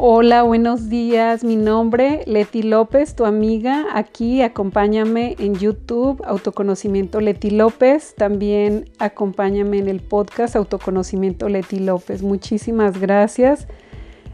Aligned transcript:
Hola, 0.00 0.44
buenos 0.44 0.88
días. 0.88 1.42
Mi 1.42 1.56
nombre, 1.56 2.22
Leti 2.26 2.62
López, 2.62 3.16
tu 3.16 3.24
amiga. 3.24 3.86
Aquí 3.92 4.42
acompáñame 4.42 5.34
en 5.40 5.56
YouTube, 5.56 6.22
Autoconocimiento 6.24 7.20
Leti 7.20 7.50
López. 7.50 8.14
También 8.16 8.88
acompáñame 9.00 9.78
en 9.78 9.88
el 9.88 9.98
podcast 9.98 10.54
Autoconocimiento 10.54 11.48
Leti 11.48 11.80
López. 11.80 12.22
Muchísimas 12.22 13.00
gracias. 13.00 13.66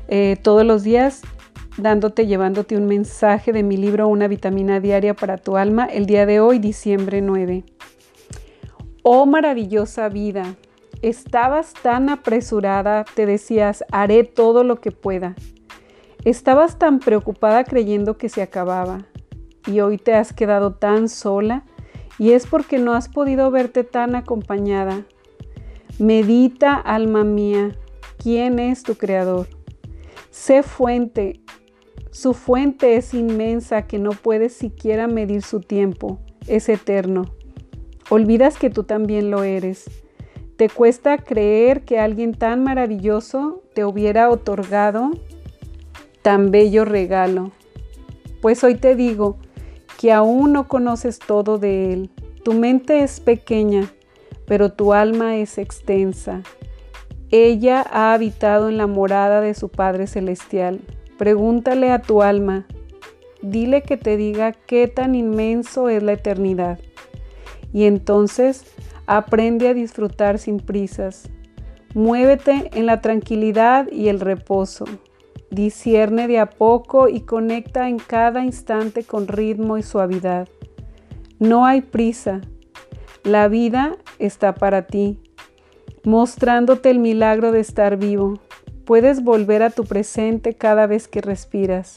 Eh, 0.08 0.36
todos 0.42 0.66
los 0.66 0.82
días 0.82 1.22
dándote, 1.78 2.26
llevándote 2.26 2.76
un 2.76 2.84
mensaje 2.84 3.50
de 3.54 3.62
mi 3.62 3.78
libro 3.78 4.06
Una 4.06 4.28
vitamina 4.28 4.80
diaria 4.80 5.14
para 5.14 5.38
tu 5.38 5.56
alma. 5.56 5.86
El 5.86 6.04
día 6.04 6.26
de 6.26 6.40
hoy, 6.40 6.58
diciembre 6.58 7.22
9. 7.22 7.64
Oh 9.02 9.24
maravillosa 9.24 10.10
vida. 10.10 10.56
Estabas 11.00 11.74
tan 11.74 12.08
apresurada, 12.08 13.04
te 13.14 13.26
decías, 13.26 13.84
haré 13.92 14.24
todo 14.24 14.64
lo 14.64 14.80
que 14.80 14.90
pueda. 14.90 15.34
Estabas 16.24 16.78
tan 16.78 17.00
preocupada 17.00 17.64
creyendo 17.64 18.16
que 18.16 18.30
se 18.30 18.40
acababa 18.40 19.04
y 19.66 19.80
hoy 19.80 19.98
te 19.98 20.14
has 20.14 20.32
quedado 20.32 20.72
tan 20.72 21.10
sola 21.10 21.64
y 22.18 22.32
es 22.32 22.46
porque 22.46 22.78
no 22.78 22.94
has 22.94 23.10
podido 23.10 23.50
verte 23.50 23.84
tan 23.84 24.14
acompañada. 24.14 25.04
Medita, 25.98 26.76
alma 26.76 27.24
mía, 27.24 27.76
quién 28.16 28.58
es 28.58 28.84
tu 28.84 28.94
creador. 28.94 29.48
Sé 30.30 30.62
fuente. 30.62 31.40
Su 32.10 32.32
fuente 32.32 32.96
es 32.96 33.12
inmensa 33.12 33.86
que 33.86 33.98
no 33.98 34.12
puedes 34.12 34.54
siquiera 34.54 35.06
medir 35.08 35.42
su 35.42 35.60
tiempo. 35.60 36.20
Es 36.46 36.70
eterno. 36.70 37.34
Olvidas 38.08 38.56
que 38.56 38.70
tú 38.70 38.84
también 38.84 39.30
lo 39.30 39.42
eres. 39.42 39.90
Te 40.56 40.70
cuesta 40.70 41.18
creer 41.18 41.84
que 41.84 41.98
alguien 41.98 42.32
tan 42.32 42.64
maravilloso 42.64 43.62
te 43.74 43.84
hubiera 43.84 44.30
otorgado 44.30 45.10
tan 46.24 46.50
bello 46.50 46.86
regalo. 46.86 47.50
Pues 48.40 48.64
hoy 48.64 48.76
te 48.76 48.96
digo 48.96 49.36
que 50.00 50.10
aún 50.10 50.54
no 50.54 50.68
conoces 50.68 51.18
todo 51.18 51.58
de 51.58 51.92
Él. 51.92 52.10
Tu 52.42 52.54
mente 52.54 53.02
es 53.02 53.20
pequeña, 53.20 53.92
pero 54.46 54.72
tu 54.72 54.94
alma 54.94 55.36
es 55.36 55.58
extensa. 55.58 56.40
Ella 57.30 57.84
ha 57.90 58.14
habitado 58.14 58.70
en 58.70 58.78
la 58.78 58.86
morada 58.86 59.42
de 59.42 59.52
su 59.52 59.68
Padre 59.68 60.06
Celestial. 60.06 60.80
Pregúntale 61.18 61.92
a 61.92 62.00
tu 62.00 62.22
alma, 62.22 62.66
dile 63.42 63.82
que 63.82 63.98
te 63.98 64.16
diga 64.16 64.52
qué 64.52 64.88
tan 64.88 65.14
inmenso 65.14 65.90
es 65.90 66.02
la 66.02 66.14
eternidad. 66.14 66.78
Y 67.70 67.84
entonces 67.84 68.64
aprende 69.04 69.68
a 69.68 69.74
disfrutar 69.74 70.38
sin 70.38 70.56
prisas. 70.56 71.28
Muévete 71.92 72.70
en 72.72 72.86
la 72.86 73.02
tranquilidad 73.02 73.92
y 73.92 74.08
el 74.08 74.20
reposo. 74.20 74.86
Discierne 75.50 76.26
de 76.28 76.38
a 76.38 76.50
poco 76.50 77.08
y 77.08 77.20
conecta 77.20 77.88
en 77.88 77.98
cada 77.98 78.44
instante 78.44 79.04
con 79.04 79.28
ritmo 79.28 79.78
y 79.78 79.82
suavidad. 79.82 80.48
No 81.38 81.66
hay 81.66 81.80
prisa. 81.80 82.40
La 83.22 83.48
vida 83.48 83.96
está 84.18 84.54
para 84.54 84.86
ti, 84.86 85.18
mostrándote 86.04 86.90
el 86.90 86.98
milagro 86.98 87.52
de 87.52 87.60
estar 87.60 87.96
vivo. 87.96 88.40
Puedes 88.84 89.22
volver 89.22 89.62
a 89.62 89.70
tu 89.70 89.84
presente 89.84 90.54
cada 90.54 90.86
vez 90.86 91.08
que 91.08 91.20
respiras. 91.20 91.96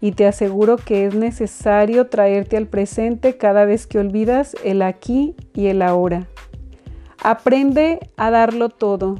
Y 0.00 0.12
te 0.12 0.26
aseguro 0.26 0.76
que 0.76 1.06
es 1.06 1.14
necesario 1.14 2.08
traerte 2.08 2.56
al 2.56 2.66
presente 2.66 3.36
cada 3.36 3.64
vez 3.64 3.86
que 3.86 3.98
olvidas 3.98 4.56
el 4.64 4.82
aquí 4.82 5.34
y 5.54 5.66
el 5.66 5.82
ahora. 5.82 6.28
Aprende 7.22 7.98
a 8.16 8.30
darlo 8.30 8.68
todo, 8.68 9.16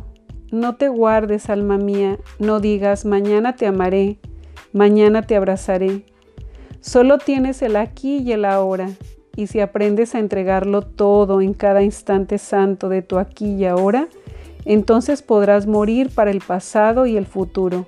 no 0.51 0.77
te 0.77 0.89
guardes, 0.89 1.51
alma 1.51 1.79
mía, 1.79 2.19
no 2.39 2.61
digas, 2.61 3.05
mañana 3.05 3.57
te 3.57 3.67
amaré, 3.67 4.19
mañana 4.73 5.23
te 5.23 5.37
abrazaré. 5.37 6.05
Solo 6.81 7.19
tienes 7.19 7.61
el 7.63 7.77
aquí 7.77 8.19
y 8.19 8.33
el 8.33 8.45
ahora, 8.45 8.89
y 9.37 9.47
si 9.49 9.61
aprendes 9.61 10.15
a 10.15 10.19
entregarlo 10.19 10.83
todo 10.83 11.41
en 11.41 11.55
cada 11.55 11.83
instante 11.83 12.39
santo 12.39 12.89
de 12.89 13.03
tu 13.03 13.19
aquí 13.19 13.55
y 13.55 13.67
ahora, 13.67 14.09
entonces 14.65 15.23
podrás 15.23 15.67
morir 15.67 16.11
para 16.15 16.31
el 16.31 16.41
pasado 16.41 17.07
y 17.07 17.17
el 17.17 17.27
futuro, 17.27 17.87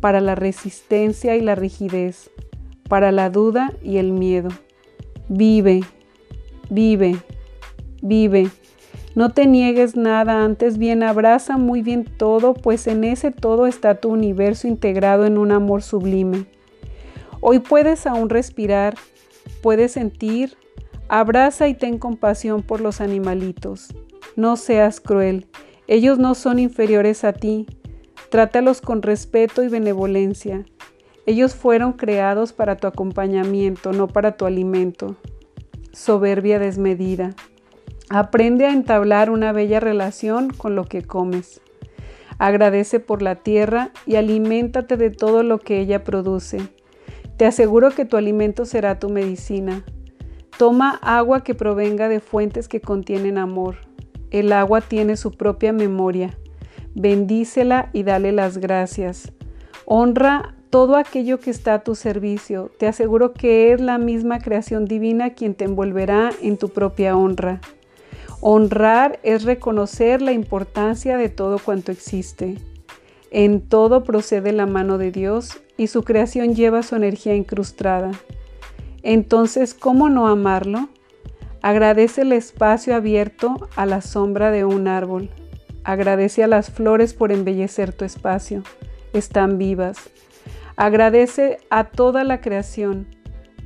para 0.00 0.20
la 0.20 0.34
resistencia 0.34 1.36
y 1.36 1.40
la 1.40 1.54
rigidez, 1.54 2.30
para 2.88 3.12
la 3.12 3.30
duda 3.30 3.72
y 3.82 3.98
el 3.98 4.12
miedo. 4.12 4.50
Vive, 5.28 5.82
vive, 6.68 7.16
vive 8.02 8.50
no 9.14 9.30
te 9.30 9.46
niegues 9.46 9.96
nada, 9.96 10.44
antes 10.44 10.78
bien 10.78 11.02
abraza 11.02 11.58
muy 11.58 11.82
bien 11.82 12.04
todo, 12.04 12.54
pues 12.54 12.86
en 12.86 13.04
ese 13.04 13.30
todo 13.30 13.66
está 13.66 13.96
tu 13.96 14.08
universo 14.08 14.68
integrado 14.68 15.26
en 15.26 15.36
un 15.36 15.52
amor 15.52 15.82
sublime. 15.82 16.46
Hoy 17.40 17.58
puedes 17.58 18.06
aún 18.06 18.30
respirar, 18.30 18.94
puedes 19.62 19.92
sentir, 19.92 20.56
abraza 21.08 21.68
y 21.68 21.74
ten 21.74 21.98
compasión 21.98 22.62
por 22.62 22.80
los 22.80 23.00
animalitos. 23.00 23.94
No 24.36 24.56
seas 24.56 25.00
cruel, 25.00 25.46
ellos 25.88 26.18
no 26.18 26.34
son 26.34 26.58
inferiores 26.58 27.24
a 27.24 27.34
ti. 27.34 27.66
Trátalos 28.30 28.80
con 28.80 29.02
respeto 29.02 29.62
y 29.62 29.68
benevolencia. 29.68 30.64
Ellos 31.26 31.54
fueron 31.54 31.92
creados 31.92 32.54
para 32.54 32.76
tu 32.76 32.86
acompañamiento, 32.86 33.92
no 33.92 34.08
para 34.08 34.38
tu 34.38 34.46
alimento. 34.46 35.16
Soberbia 35.92 36.58
desmedida. 36.58 37.34
Aprende 38.14 38.66
a 38.66 38.72
entablar 38.74 39.30
una 39.30 39.52
bella 39.52 39.80
relación 39.80 40.50
con 40.50 40.76
lo 40.76 40.84
que 40.84 41.00
comes. 41.00 41.62
Agradece 42.36 43.00
por 43.00 43.22
la 43.22 43.36
tierra 43.36 43.90
y 44.04 44.16
aliméntate 44.16 44.98
de 44.98 45.08
todo 45.08 45.42
lo 45.42 45.58
que 45.58 45.80
ella 45.80 46.04
produce. 46.04 46.58
Te 47.38 47.46
aseguro 47.46 47.88
que 47.92 48.04
tu 48.04 48.18
alimento 48.18 48.66
será 48.66 48.98
tu 48.98 49.08
medicina. 49.08 49.82
Toma 50.58 51.00
agua 51.00 51.42
que 51.42 51.54
provenga 51.54 52.10
de 52.10 52.20
fuentes 52.20 52.68
que 52.68 52.82
contienen 52.82 53.38
amor. 53.38 53.76
El 54.30 54.52
agua 54.52 54.82
tiene 54.82 55.16
su 55.16 55.30
propia 55.30 55.72
memoria. 55.72 56.36
Bendícela 56.94 57.88
y 57.94 58.02
dale 58.02 58.32
las 58.32 58.58
gracias. 58.58 59.32
Honra 59.86 60.54
todo 60.68 60.96
aquello 60.96 61.40
que 61.40 61.48
está 61.48 61.72
a 61.72 61.82
tu 61.82 61.94
servicio. 61.94 62.70
Te 62.78 62.86
aseguro 62.86 63.32
que 63.32 63.72
es 63.72 63.80
la 63.80 63.96
misma 63.96 64.38
creación 64.38 64.84
divina 64.84 65.30
quien 65.30 65.54
te 65.54 65.64
envolverá 65.64 66.28
en 66.42 66.58
tu 66.58 66.68
propia 66.68 67.16
honra. 67.16 67.62
Honrar 68.44 69.20
es 69.22 69.44
reconocer 69.44 70.20
la 70.20 70.32
importancia 70.32 71.16
de 71.16 71.28
todo 71.28 71.60
cuanto 71.60 71.92
existe. 71.92 72.56
En 73.30 73.60
todo 73.60 74.02
procede 74.02 74.50
la 74.50 74.66
mano 74.66 74.98
de 74.98 75.12
Dios 75.12 75.60
y 75.76 75.86
su 75.86 76.02
creación 76.02 76.56
lleva 76.56 76.82
su 76.82 76.96
energía 76.96 77.36
incrustada. 77.36 78.10
Entonces, 79.04 79.74
¿cómo 79.74 80.08
no 80.08 80.26
amarlo? 80.26 80.88
Agradece 81.62 82.22
el 82.22 82.32
espacio 82.32 82.96
abierto 82.96 83.68
a 83.76 83.86
la 83.86 84.00
sombra 84.00 84.50
de 84.50 84.64
un 84.64 84.88
árbol. 84.88 85.30
Agradece 85.84 86.42
a 86.42 86.48
las 86.48 86.68
flores 86.68 87.14
por 87.14 87.30
embellecer 87.30 87.92
tu 87.92 88.04
espacio. 88.04 88.64
Están 89.12 89.56
vivas. 89.56 90.10
Agradece 90.74 91.58
a 91.70 91.84
toda 91.84 92.24
la 92.24 92.40
creación. 92.40 93.06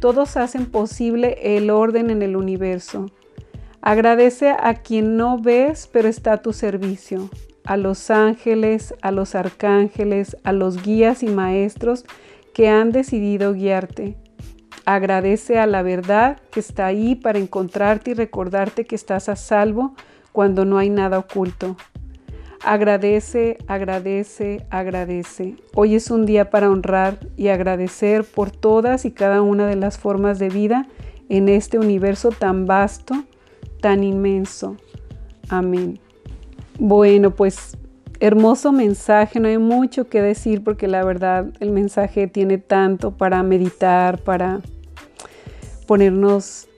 Todos 0.00 0.36
hacen 0.36 0.66
posible 0.66 1.56
el 1.56 1.70
orden 1.70 2.10
en 2.10 2.20
el 2.20 2.36
universo. 2.36 3.10
Agradece 3.86 4.50
a 4.50 4.74
quien 4.74 5.16
no 5.16 5.38
ves, 5.38 5.88
pero 5.92 6.08
está 6.08 6.32
a 6.32 6.42
tu 6.42 6.52
servicio, 6.52 7.30
a 7.64 7.76
los 7.76 8.10
ángeles, 8.10 8.92
a 9.00 9.12
los 9.12 9.36
arcángeles, 9.36 10.36
a 10.42 10.50
los 10.50 10.82
guías 10.82 11.22
y 11.22 11.28
maestros 11.28 12.04
que 12.52 12.68
han 12.68 12.90
decidido 12.90 13.52
guiarte. 13.52 14.16
Agradece 14.86 15.60
a 15.60 15.68
la 15.68 15.82
verdad 15.82 16.40
que 16.50 16.58
está 16.58 16.86
ahí 16.86 17.14
para 17.14 17.38
encontrarte 17.38 18.10
y 18.10 18.14
recordarte 18.14 18.86
que 18.86 18.96
estás 18.96 19.28
a 19.28 19.36
salvo 19.36 19.94
cuando 20.32 20.64
no 20.64 20.78
hay 20.78 20.90
nada 20.90 21.20
oculto. 21.20 21.76
Agradece, 22.64 23.56
agradece, 23.68 24.66
agradece. 24.68 25.54
Hoy 25.76 25.94
es 25.94 26.10
un 26.10 26.26
día 26.26 26.50
para 26.50 26.70
honrar 26.70 27.20
y 27.36 27.50
agradecer 27.50 28.24
por 28.24 28.50
todas 28.50 29.04
y 29.04 29.12
cada 29.12 29.42
una 29.42 29.68
de 29.68 29.76
las 29.76 29.96
formas 29.96 30.40
de 30.40 30.48
vida 30.48 30.88
en 31.28 31.48
este 31.48 31.78
universo 31.78 32.30
tan 32.30 32.66
vasto 32.66 33.14
tan 33.80 34.04
inmenso. 34.04 34.76
Amén. 35.48 35.98
Bueno, 36.78 37.30
pues 37.30 37.76
hermoso 38.20 38.72
mensaje, 38.72 39.40
no 39.40 39.48
hay 39.48 39.58
mucho 39.58 40.08
que 40.08 40.22
decir 40.22 40.62
porque 40.64 40.88
la 40.88 41.04
verdad 41.04 41.46
el 41.60 41.70
mensaje 41.70 42.26
tiene 42.26 42.58
tanto 42.58 43.12
para 43.12 43.42
meditar, 43.42 44.18
para 44.22 44.60
ponernos 45.86 46.68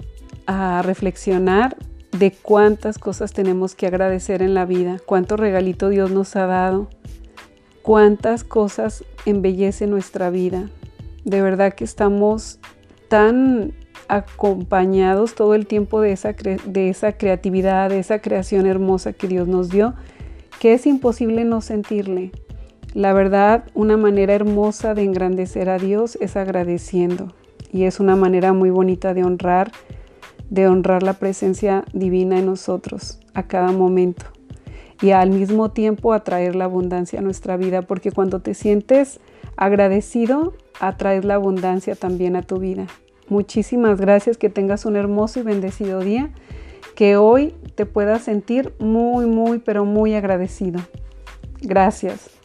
a 0.47 0.83
reflexionar 0.83 1.77
de 2.13 2.33
cuántas 2.33 2.99
cosas 2.99 3.33
tenemos 3.33 3.75
que 3.75 3.87
agradecer 3.87 4.43
en 4.43 4.55
la 4.55 4.65
vida, 4.65 4.99
cuánto 5.05 5.37
regalito 5.37 5.89
Dios 5.89 6.11
nos 6.11 6.37
ha 6.37 6.47
dado, 6.47 6.89
cuántas 7.83 8.45
cosas 8.45 9.05
embellece 9.27 9.87
nuestra 9.87 10.31
vida. 10.31 10.69
De 11.25 11.43
verdad 11.43 11.75
que 11.75 11.85
estamos 11.85 12.59
tan 13.09 13.75
acompañados 14.09 15.35
todo 15.35 15.55
el 15.55 15.67
tiempo 15.67 16.01
de 16.01 16.13
esa, 16.13 16.33
de 16.33 16.89
esa 16.89 17.13
creatividad, 17.13 17.91
de 17.91 17.99
esa 17.99 18.21
creación 18.21 18.67
hermosa 18.67 19.13
que 19.13 19.29
Dios 19.29 19.47
nos 19.47 19.69
dio, 19.69 19.95
que 20.61 20.73
es 20.73 20.87
imposible 20.87 21.45
no 21.45 21.61
sentirle. 21.61 22.33
La 22.95 23.13
verdad, 23.13 23.65
una 23.75 23.97
manera 23.97 24.35
hermosa 24.35 24.95
de 24.95 25.05
engrandecer 25.05 25.69
a 25.69 25.79
Dios 25.79 26.17
es 26.21 26.37
agradeciendo 26.37 27.35
y 27.71 27.85
es 27.85 28.01
una 28.01 28.17
manera 28.17 28.53
muy 28.53 28.71
bonita 28.71 29.13
de 29.13 29.25
honrar, 29.25 29.71
de 30.49 30.67
honrar 30.67 31.03
la 31.03 31.13
presencia 31.13 31.85
divina 31.93 32.39
en 32.39 32.47
nosotros 32.47 33.21
a 33.35 33.43
cada 33.47 33.73
momento 33.73 34.25
y 35.03 35.11
al 35.11 35.31
mismo 35.31 35.71
tiempo 35.71 36.13
atraer 36.13 36.57
la 36.57 36.65
abundancia 36.65 37.21
a 37.21 37.23
nuestra 37.23 37.57
vida, 37.57 37.83
porque 37.83 38.11
cuando 38.11 38.41
te 38.41 38.55
sientes 38.55 39.21
agradecido, 39.57 40.55
atraes 40.81 41.25
la 41.25 41.35
abundancia 41.35 41.95
también 41.95 42.37
a 42.37 42.43
tu 42.43 42.59
vida. 42.59 42.87
Muchísimas 43.29 44.01
gracias, 44.01 44.39
que 44.39 44.49
tengas 44.49 44.87
un 44.87 44.97
hermoso 44.97 45.41
y 45.41 45.43
bendecido 45.43 46.01
día, 46.01 46.31
que 46.95 47.17
hoy 47.17 47.55
te 47.75 47.87
puedas 47.87 48.23
sentir 48.23 48.73
muy, 48.79 49.27
muy, 49.27 49.59
pero 49.59 49.85
muy 49.85 50.15
agradecido. 50.15 50.81
Gracias. 51.61 52.38